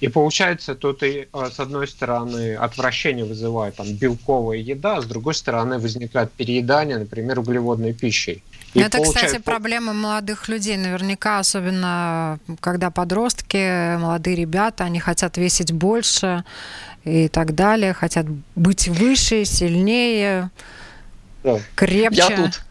[0.00, 5.04] И получается, тут и а, с одной стороны отвращение вызывает там белковая еда, а с
[5.04, 8.42] другой стороны возникает переедание, например, углеводной пищей.
[8.74, 9.26] И Это, получается...
[9.26, 10.76] кстати, проблема молодых людей.
[10.76, 16.44] Наверняка, особенно когда подростки, молодые ребята, они хотят весить больше
[17.04, 20.50] и так далее, хотят быть выше, сильнее,
[21.44, 21.58] да.
[21.74, 22.24] крепче.
[22.28, 22.62] Я тут.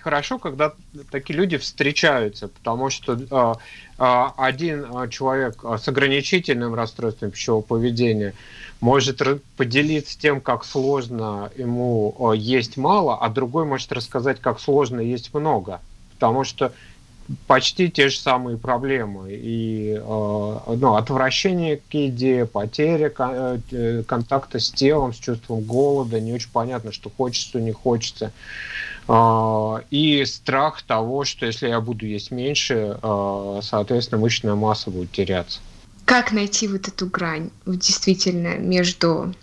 [0.00, 0.72] Хорошо, когда
[1.12, 3.54] такие люди встречаются, потому что э,
[3.98, 8.34] э, один человек с ограничительным расстройством пищевого поведения
[8.82, 9.22] может
[9.56, 15.80] поделиться тем, как сложно ему есть мало, а другой может рассказать, как сложно есть много.
[16.14, 16.72] Потому что
[17.46, 19.28] почти те же самые проблемы.
[19.30, 26.32] И э, ну, отвращение к еде, потеря э, контакта с телом, с чувством голода, не
[26.32, 28.32] очень понятно, что хочется, не хочется.
[29.06, 35.60] Э, и страх того, что если я буду есть меньше, соответственно, мышечная масса будет теряться.
[36.04, 39.34] Как найти вот эту грань действительно между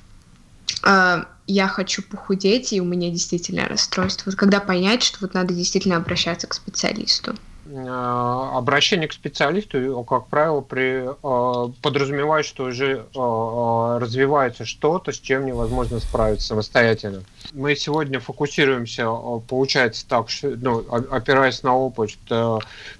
[1.47, 4.29] я хочу похудеть, и у меня действительно расстройство.
[4.29, 7.35] Вот когда понять, что вот надо действительно обращаться к специалисту?
[7.71, 15.19] Э, обращение к специалисту, как правило, при, э, подразумевает, что уже э, развивается что-то, с
[15.19, 17.23] чем невозможно справиться самостоятельно.
[17.53, 19.05] Мы сегодня фокусируемся,
[19.47, 22.17] получается так, ну, опираясь на опыт,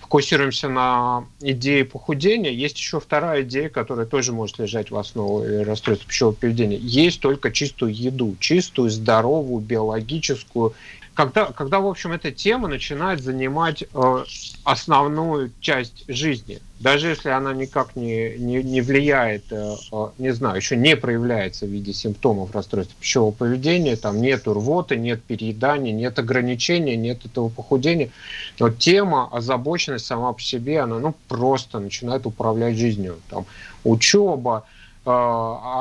[0.02, 2.52] фокусируемся на идее похудения.
[2.52, 6.78] Есть еще вторая идея, которая тоже может лежать в основе расстройства пищевого поведения.
[6.78, 10.74] Есть только чистую еду, чистую, здоровую, биологическую
[11.20, 14.24] когда, когда, в общем, эта тема начинает занимать э,
[14.64, 20.56] основную часть жизни, даже если она никак не, не, не влияет, э, э, не знаю,
[20.56, 26.18] еще не проявляется в виде симптомов расстройства пищевого поведения, там нет рвоты, нет переедания, нет
[26.20, 28.12] ограничения, нет этого похудения,
[28.58, 33.20] но тема, озабоченность сама по себе, она ну, просто начинает управлять жизнью.
[33.30, 33.46] Там,
[33.84, 34.64] учеба,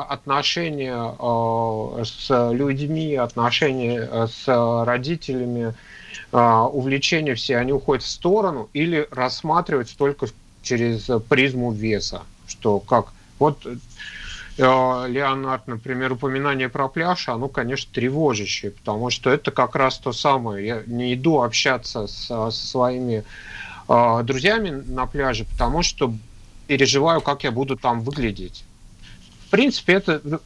[0.09, 1.15] отношения
[2.05, 5.75] с людьми, отношения с родителями,
[6.33, 10.27] увлечения все, они уходят в сторону или рассматриваются только
[10.63, 13.67] через призму веса, что как вот
[14.59, 20.67] Леонард, например, упоминание про пляж, оно, конечно, тревожащее, потому что это как раз то самое.
[20.67, 23.23] Я не иду общаться с, со своими
[23.89, 26.13] э, друзьями на пляже, потому что
[26.67, 28.65] переживаю, как я буду там выглядеть.
[29.49, 30.41] В принципе, это ну,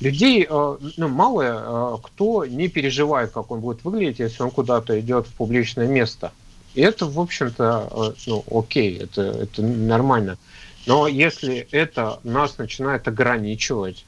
[0.00, 4.98] людей, э, ну, мало э, кто не переживает, как он будет выглядеть, если он куда-то
[5.00, 6.30] идет в публичное место.
[6.74, 10.38] И это, в общем-то, э, ну, окей, это, это нормально.
[10.86, 14.04] Но если это нас начинает ограничивать,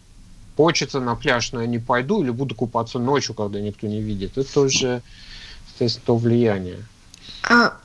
[0.56, 4.38] хочется на пляж, но я не пойду, или буду купаться ночью, когда никто не видит,
[4.38, 5.02] это уже,
[5.72, 6.78] естественно, то влияние.
[7.48, 7.76] А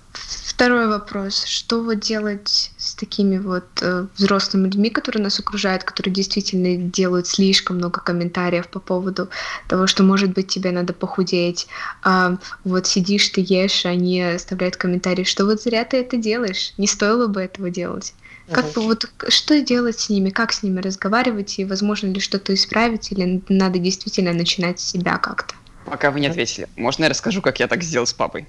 [0.55, 1.43] второй вопрос.
[1.43, 7.27] Что вот делать с такими вот э, взрослыми людьми, которые нас окружают, которые действительно делают
[7.27, 9.29] слишком много комментариев по поводу
[9.67, 11.67] того, что, может быть, тебе надо похудеть,
[12.03, 16.87] а вот сидишь, ты ешь, они оставляют комментарии, что вот зря ты это делаешь, не
[16.87, 18.13] стоило бы этого делать.
[18.49, 22.53] Как бы вот что делать с ними, как с ними разговаривать, и возможно ли что-то
[22.53, 25.53] исправить, или надо действительно начинать с себя как-то?
[25.85, 28.47] Пока вы не ответили, можно я расскажу, как я так сделал с папой?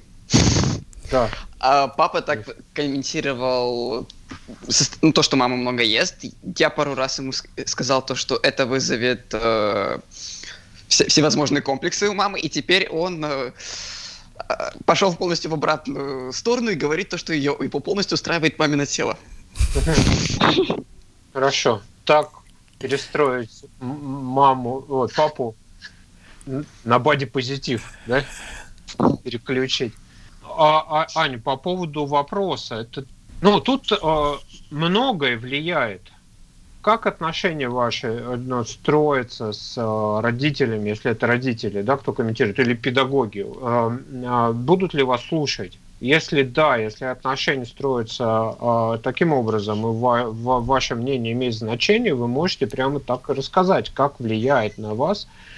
[1.11, 1.31] Да.
[1.59, 4.07] А, папа так комментировал
[5.03, 6.17] ну, то, что мама много ест.
[6.59, 9.99] Я пару раз ему сказал то, что это вызовет э,
[10.89, 13.53] все, всевозможные комплексы у мамы, и теперь он э,
[14.85, 19.19] пошел полностью в обратную сторону и говорит то, что ее, его полностью устраивает мамино тело.
[21.33, 21.83] Хорошо.
[22.05, 22.31] Так
[22.79, 25.57] перестроить маму, вот, папу
[26.85, 28.25] на боди-позитив, да?
[29.25, 29.93] Переключить.
[30.57, 33.05] А, а, Аня, по поводу вопроса, это,
[33.41, 34.35] ну, тут э,
[34.71, 36.13] многое влияет.
[36.83, 42.75] Как отношения ваши ну, строятся с э, родителями, если это родители, да, кто комментирует, или
[42.75, 43.45] педагоги?
[43.45, 45.79] Э, э, будут ли вас слушать?
[45.99, 52.15] Если да, если отношения строятся э, таким образом, и ва- ва- ваше мнение имеет значение,
[52.15, 55.56] вы можете прямо так и рассказать, как влияет на вас э,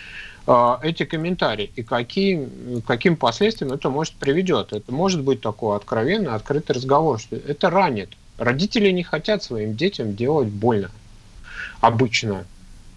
[0.83, 2.49] эти комментарии и какие,
[2.87, 4.73] каким последствиям это может приведет.
[4.73, 8.11] Это может быть такой откровенный, открытый разговор, что это ранит.
[8.39, 10.91] Родители не хотят своим детям делать больно.
[11.81, 12.47] Обычно.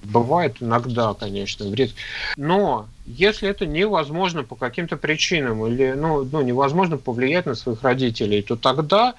[0.03, 1.91] Бывает иногда, конечно, вред.
[2.35, 8.41] Но если это невозможно по каким-то причинам или ну, ну, невозможно повлиять на своих родителей,
[8.41, 9.13] то тогда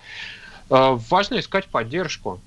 [0.71, 2.41] э, важно искать поддержку.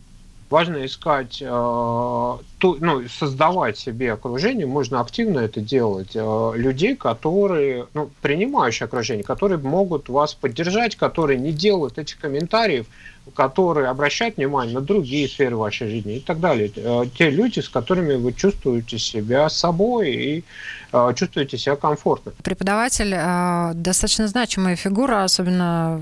[0.50, 7.88] Важно искать, э, ту, ну, создавать себе окружение, можно активно это делать, э, людей, которые,
[7.96, 12.86] ну, принимающие окружение, которые могут вас поддержать, которые не делают этих комментариев,
[13.36, 16.72] которые обращают внимание на другие сферы вашей жизни и так далее.
[16.76, 20.44] Э, те люди, с которыми вы чувствуете себя собой и
[20.92, 22.32] э, чувствуете себя комфортно.
[22.44, 26.02] Преподаватель э, достаточно значимая фигура, особенно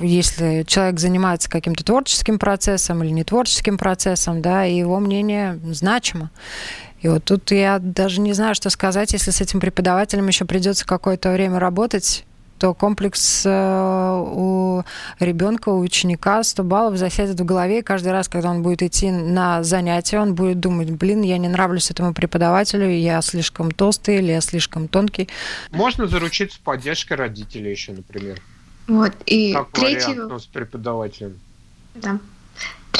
[0.00, 6.30] если человек занимается каким-то творческим процессом или не творческим процессом, да, и его мнение значимо.
[7.00, 10.86] И вот тут я даже не знаю, что сказать, если с этим преподавателем еще придется
[10.86, 12.24] какое-то время работать,
[12.60, 14.84] то комплекс э, у
[15.18, 19.10] ребенка, у ученика 100 баллов засядет в голове, и каждый раз, когда он будет идти
[19.10, 24.32] на занятия, он будет думать, блин, я не нравлюсь этому преподавателю, я слишком толстый или
[24.32, 25.30] я слишком тонкий.
[25.70, 28.38] Можно заручиться поддержкой родителей еще, например.
[28.86, 30.10] Вот, и как третий...
[30.10, 31.40] вариант, ну, с преподавателем.
[31.94, 32.18] Да.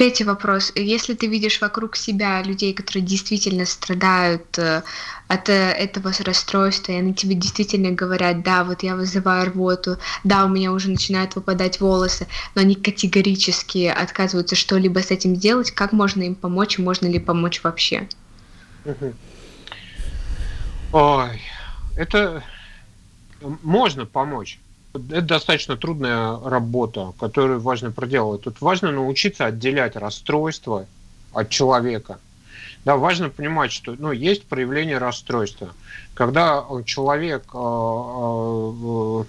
[0.00, 0.72] Третий вопрос.
[0.76, 4.82] Если ты видишь вокруг себя людей, которые действительно страдают э,
[5.28, 10.46] от э, этого расстройства, и они тебе действительно говорят, да, вот я вызываю рвоту, да,
[10.46, 15.92] у меня уже начинают выпадать волосы, но они категорически отказываются что-либо с этим сделать, как
[15.92, 18.08] можно им помочь, можно ли помочь вообще?
[20.92, 21.42] Ой,
[21.98, 22.42] это
[23.42, 24.58] можно помочь
[24.92, 28.42] это достаточно трудная работа, которую важно проделывать.
[28.42, 30.86] Тут важно научиться отделять расстройство
[31.32, 32.18] от человека.
[32.84, 35.74] Да, важно понимать, что ну, есть проявление расстройства.
[36.14, 39.24] Когда человек э,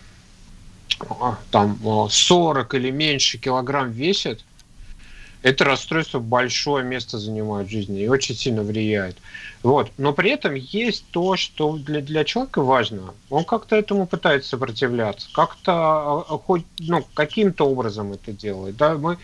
[1.09, 4.43] э, там 40 или меньше килограмм весит,
[5.43, 9.17] это расстройство большое место занимает в жизни и очень сильно влияет.
[9.63, 9.91] Вот.
[9.97, 13.13] Но при этом есть то, что для, для человека важно.
[13.29, 18.77] Он как-то этому пытается сопротивляться, как-то а, а, хоть ну, каким-то образом это делает.
[18.77, 18.95] Да?
[18.95, 19.17] Мы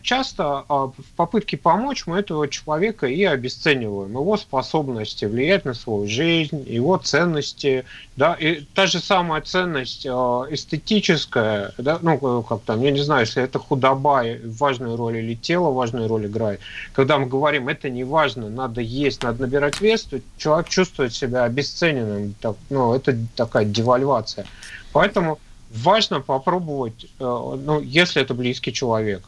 [0.00, 4.12] часто а, в попытке помочь мы этого человека и обесцениваем.
[4.12, 7.84] Его способности влиять на свою жизнь, его ценности.
[8.16, 13.26] Да, и та же самая ценность а, эстетическая, да, ну, как там, я не знаю,
[13.26, 16.60] если это худоба важную роль или тело важную роль играет.
[16.92, 21.44] Когда мы говорим, это не важно, надо есть, надо набирать вес, то человек чувствует себя
[21.44, 22.34] обесцененным.
[22.40, 24.46] Так, ну, это такая девальвация.
[24.92, 25.38] Поэтому
[25.70, 29.22] важно попробовать, э, ну, если это близкий человек,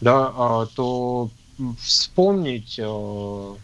[0.00, 1.30] да, а, то
[1.80, 3.54] вспомнить, э,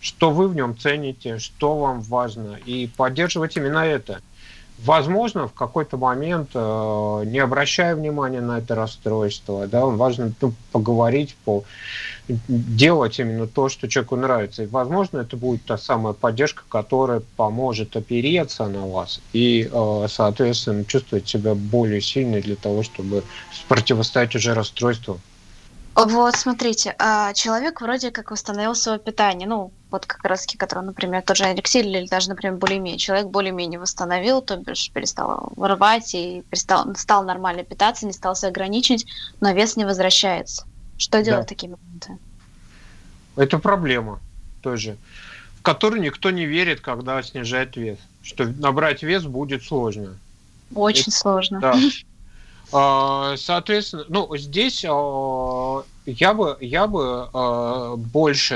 [0.00, 4.20] что вы в нем цените, что вам важно, и поддерживать именно это–
[4.84, 11.36] возможно, в какой-то момент, э, не обращая внимания на это расстройство, да, важно ну, поговорить,
[11.44, 11.64] по,
[12.28, 14.62] делать именно то, что человеку нравится.
[14.62, 20.84] И, возможно, это будет та самая поддержка, которая поможет опереться на вас и, э, соответственно,
[20.84, 23.22] чувствовать себя более сильной для того, чтобы
[23.68, 25.20] противостоять уже расстройству.
[25.94, 31.22] Вот, смотрите, а человек вроде как восстановил свое питание, ну, вот как раз который, например,
[31.22, 32.98] тот же Алексей или даже, например, более-менее.
[32.98, 38.48] Человек более-менее восстановил, то бишь перестал рвать и перестал, стал нормально питаться, не стал себя
[38.48, 39.04] ограничивать,
[39.40, 40.64] но вес не возвращается.
[40.96, 41.46] Что делать да.
[41.46, 42.18] в такие моменты?
[43.36, 44.20] Это проблема
[44.62, 44.96] тоже,
[45.58, 47.98] в которую никто не верит, когда снижает вес.
[48.22, 50.16] Что набрать вес будет сложно.
[50.74, 51.60] Очень Это, сложно.
[51.60, 51.76] Да.
[52.72, 58.54] А, соответственно, ну, здесь а, я бы, я бы а, больше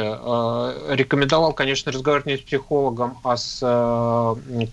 [0.89, 3.61] рекомендовал, конечно, разговаривать не с психологом, а с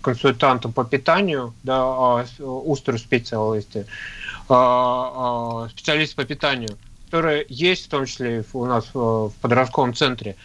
[0.00, 3.86] консультантом по питанию, да, устру специалисты,
[4.44, 6.76] специалист по питанию,
[7.06, 10.36] которые есть в том числе у нас в подростковом центре.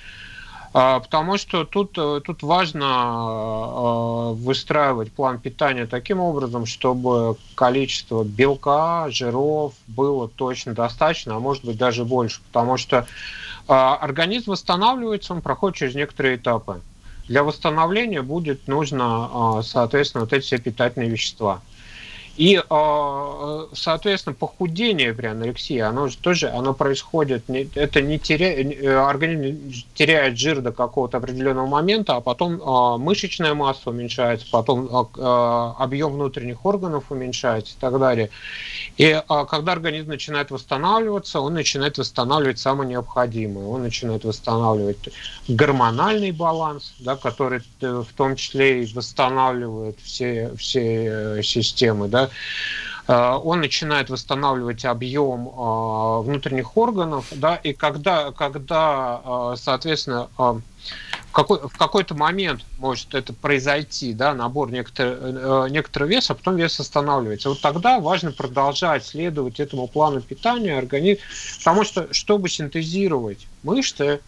[0.71, 9.07] Потому что тут, э, тут важно э, выстраивать план питания таким образом, чтобы количество белка,
[9.09, 12.41] жиров было точно достаточно, а может быть даже больше.
[12.51, 13.07] Потому что
[13.67, 16.81] а, организм восстанавливается, он проходит через некоторые этапы.
[17.27, 21.61] Для восстановления будет нужно, а, соответственно, вот эти все питательные вещества.
[22.39, 29.73] И, а, соответственно, похудение при анорексии, оно же тоже оно происходит, это не теря, организм
[29.93, 34.87] теряет жир до какого-то определенного момента, а потом а, мышечная масса уменьшается, потом
[35.17, 38.29] а, объем внутренних органов уменьшается и так далее.
[38.95, 43.65] И когда организм начинает восстанавливаться, он начинает восстанавливать самое необходимое.
[43.65, 45.09] Он начинает восстанавливать
[45.49, 52.28] гормональный баланс, да, который э, в том числе и восстанавливает все, все э, системы, да,
[53.09, 60.61] Э, он начинает восстанавливать объем э, внутренних органов, да, и когда, когда э, соответственно, в,
[61.31, 66.79] какой, в какой-то момент может это произойти, да, набор некоторого, некоторого веса, а потом вес
[66.79, 67.49] останавливается.
[67.49, 71.23] Вот тогда важно продолжать следовать этому плану питания организма,
[71.57, 74.19] потому что, чтобы синтезировать мышцы,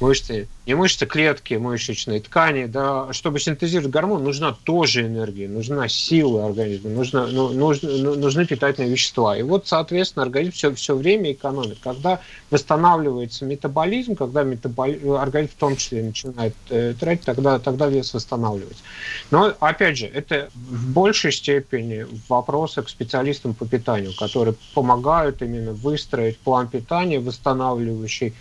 [0.00, 6.46] мышцы, не мышцы, клетки, мышечные ткани, да, чтобы синтезировать гормон, нужна тоже энергия, нужна сила
[6.46, 9.36] организма, нужна, ну, нужны, ну, нужны питательные вещества.
[9.36, 11.78] И вот, соответственно, организм все, все время экономит.
[11.82, 12.20] Когда
[12.50, 15.00] восстанавливается метаболизм, когда метаболи...
[15.16, 18.82] организм в том числе начинает э, тратить, тогда, тогда вес восстанавливается.
[19.30, 25.72] Но, опять же, это в большей степени вопросы к специалистам по питанию, которые помогают именно
[25.72, 28.34] выстроить план питания, восстанавливающий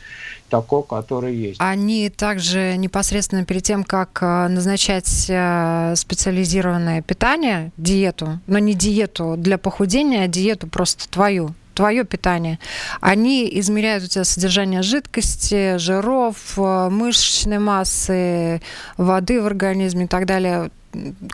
[0.54, 1.60] такой, который есть.
[1.60, 9.34] Они также непосредственно перед тем, как э, назначать э, специализированное питание, диету, но не диету
[9.36, 12.60] для похудения, а диету просто твою, твое питание,
[13.02, 18.62] они измеряют у тебя содержание жидкости, жиров, э, мышечной массы,
[18.98, 20.70] воды в организме и так далее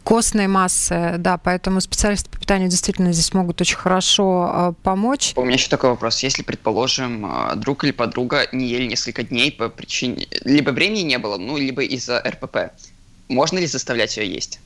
[0.03, 5.34] костной массы, да, поэтому специалисты по питанию действительно здесь могут очень хорошо э, помочь.
[5.36, 6.24] У меня еще такой вопрос.
[6.24, 10.28] Если, предположим, э, друг или подруга не ели несколько дней по причине...
[10.43, 12.72] Либо времени не было, ну, либо из-за РПП,
[13.28, 14.60] можно ли заставлять ее есть?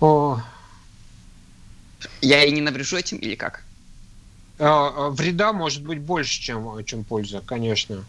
[0.00, 0.40] О.
[2.20, 3.62] Я ей не наврежу этим или как?
[4.58, 8.04] А, вреда может быть больше, чем, чем польза, конечно.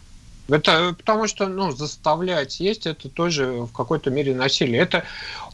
[0.48, 4.80] Это потому что, ну, заставлять есть, это тоже в какой-то мере насилие.
[4.80, 5.04] Это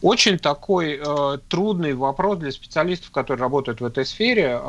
[0.01, 4.59] очень такой э, трудный вопрос для специалистов, которые работают в этой сфере.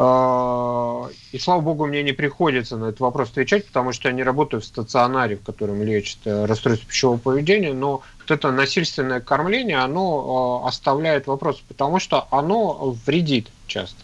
[0.00, 4.22] Э, и слава богу, мне не приходится на этот вопрос отвечать, потому что я не
[4.22, 9.78] работаю в стационаре, в котором лечат э, расстройство пищевого поведения, но вот это насильственное кормление,
[9.78, 13.98] оно э, оставляет вопрос, потому что оно вредит часто.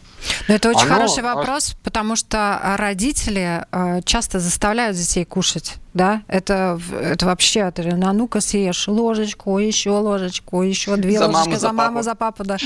[0.49, 0.95] Но это очень Оно...
[0.95, 6.23] хороший вопрос, потому что родители э, часто заставляют детей кушать, да?
[6.29, 11.55] Это, это вообще, это, а ну-ка съешь ложечку, еще ложечку, еще две за ложечки маму,
[11.55, 12.57] за, за маму, за папу, да.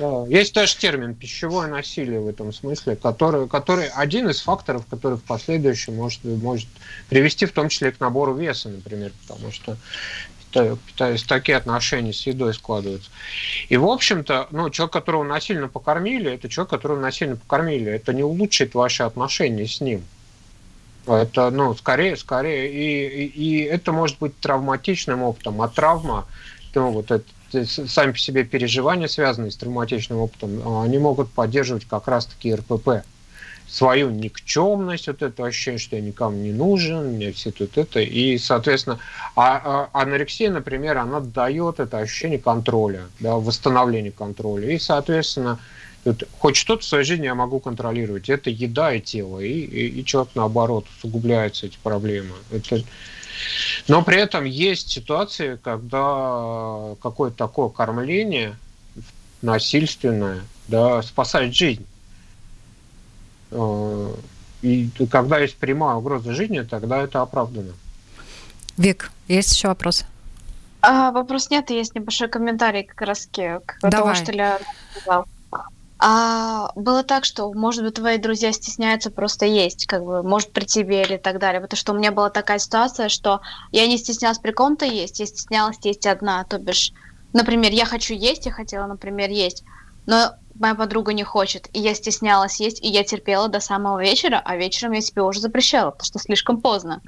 [0.00, 0.24] Да.
[0.28, 5.22] Есть даже термин пищевое насилие в этом смысле, который, который один из факторов, который в
[5.22, 6.68] последующем может, может
[7.10, 9.76] привести в том числе к набору веса, например, потому что
[10.52, 13.10] питаясь, такие отношения с едой складываются.
[13.68, 17.90] И, в общем-то, ну, человек, которого насильно покормили, это человек, которого насильно покормили.
[17.90, 20.02] Это не улучшит ваши отношения с ним.
[21.06, 26.26] Это, ну, скорее, скорее, и, и, и это может быть травматичным опытом, а травма,
[26.74, 27.24] ну, вот это,
[27.66, 33.04] сами по себе переживания, связанные с травматичным опытом, они могут поддерживать как раз-таки РПП.
[33.70, 38.36] Свою никчемность, вот это ощущение, что я никому не нужен, мне все тут это, и,
[38.36, 38.98] соответственно,
[39.36, 45.60] а, а анорексия, например, она дает это ощущение контроля, да, восстановления контроля, и, соответственно,
[46.04, 48.28] вот, хоть что-то в своей жизни я могу контролировать.
[48.28, 52.34] Это еда и тело, и, и, и человек, наоборот, усугубляются эти проблемы.
[52.50, 52.82] Это,
[53.86, 58.56] но при этом есть ситуации, когда какое-то такое кормление
[59.42, 61.86] насильственное да, спасает жизнь.
[63.50, 64.14] Э,
[64.62, 67.72] и когда есть прямая угроза жизни, тогда это оправдано.
[68.76, 70.04] Вик, есть еще вопрос?
[70.82, 74.58] А, вопрос нет, есть небольшой комментарий как раз к, к тому, что Ля
[74.92, 75.26] сказал.
[76.02, 80.64] А было так, что, может быть, твои друзья стесняются просто есть, как бы, может, при
[80.64, 81.60] тебе или так далее.
[81.60, 85.26] Потому что у меня была такая ситуация, что я не стеснялась при ком-то есть, я
[85.26, 86.42] стеснялась есть одна.
[86.44, 86.94] То бишь,
[87.34, 89.62] например, я хочу есть, я хотела, например, есть,
[90.06, 94.40] но моя подруга не хочет, и я стеснялась есть, и я терпела до самого вечера,
[94.44, 97.00] а вечером я себе уже запрещала, потому что слишком поздно.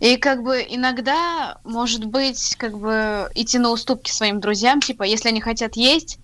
[0.00, 5.28] И как бы иногда, может быть, как бы идти на уступки своим друзьям, типа, если
[5.28, 6.18] они хотят есть,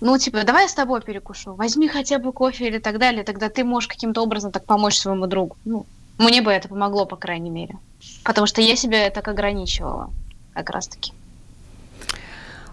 [0.00, 3.48] ну, типа, давай я с тобой перекушу, возьми хотя бы кофе или так далее, тогда
[3.48, 5.56] ты можешь каким-то образом так помочь своему другу.
[5.64, 5.86] Ну,
[6.18, 7.78] мне бы это помогло, по крайней мере.
[8.24, 10.10] Потому что я себя так ограничивала,
[10.54, 11.12] как раз-таки.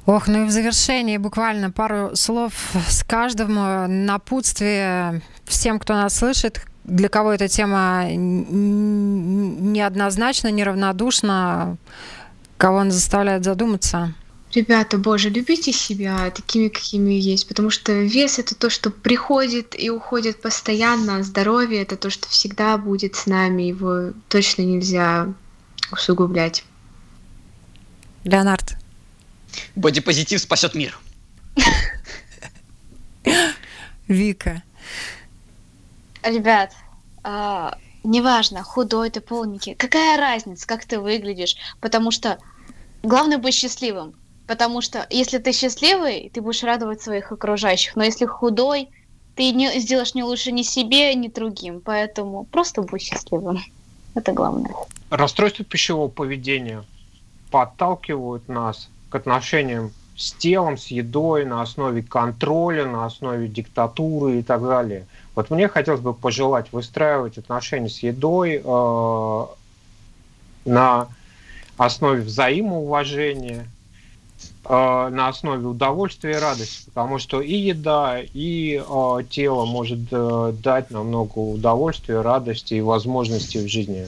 [0.10, 2.52] Ох, ну и в завершении буквально пару слов
[2.90, 8.06] с каждому напутствие всем, кто нас слышит, для кого эта тема
[9.70, 11.78] неоднозначна, неравнодушна,
[12.58, 14.16] кого он заставляет задуматься.
[14.56, 19.92] Ребята, боже, любите себя такими, какими есть, потому что вес это то, что приходит и
[19.92, 25.28] уходит постоянно, а здоровье это то, что всегда будет с нами, его точно нельзя
[25.92, 26.64] усугублять.
[28.24, 28.79] Леонард.
[29.76, 31.00] Бодипозитив спасет мир.
[34.08, 34.64] Вика.
[36.24, 36.74] Ребят,
[37.24, 42.40] а, неважно, худой ты, полненький, какая разница, как ты выглядишь, потому что
[43.04, 44.16] главное быть счастливым.
[44.48, 47.96] Потому что если ты счастливый, ты будешь радовать своих окружающих.
[47.96, 48.90] Но если худой,
[49.36, 51.82] ты не сделаешь не лучше ни себе, ни другим.
[51.82, 53.60] Поэтому просто будь счастливым.
[54.16, 54.74] Это главное.
[55.12, 56.84] Расстройства пищевого поведения
[57.52, 64.44] подталкивают нас к отношениям с телом, с едой, на основе контроля, на основе диктатуры и
[64.44, 65.08] так далее.
[65.36, 69.46] Вот мне хотелось бы пожелать выстраивать отношения с едой э,
[70.66, 71.08] на
[71.78, 73.66] основе взаимоуважения,
[74.66, 80.54] Э, на основе удовольствия и радости, потому что и еда, и э, тело может э,
[80.62, 84.08] дать нам много удовольствия, радости и возможностей в жизни.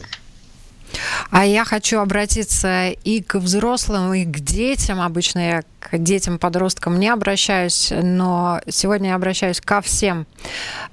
[1.31, 4.99] А я хочу обратиться и к взрослым, и к детям.
[4.99, 10.27] Обычно я к детям, подросткам не обращаюсь, но сегодня я обращаюсь ко всем.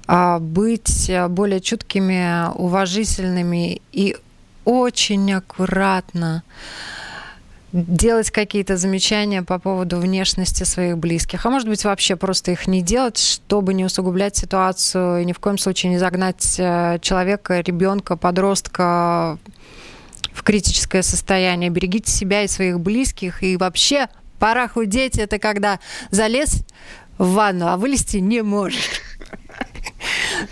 [0.07, 4.15] А, быть более чуткими, уважительными и
[4.63, 6.43] очень аккуратно
[7.73, 12.81] делать какие-то замечания по поводу внешности своих близких, а может быть вообще просто их не
[12.81, 18.15] делать, чтобы не усугублять ситуацию и ни в коем случае не загнать э, человека, ребенка,
[18.15, 19.37] подростка
[20.39, 21.69] в критическое состояние.
[21.69, 23.43] Берегите себя и своих близких.
[23.43, 24.07] И вообще
[24.39, 25.19] пора худеть.
[25.19, 25.79] Это когда
[26.11, 26.63] залез
[27.17, 29.01] в ванну, а вылезти не можешь.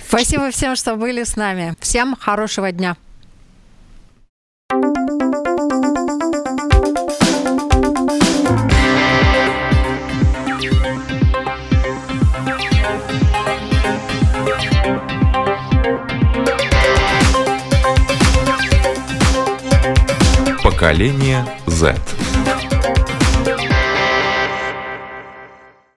[0.07, 1.75] Спасибо всем, что были с нами.
[1.79, 2.97] Всем хорошего дня.
[20.77, 22.36] Поколение Z.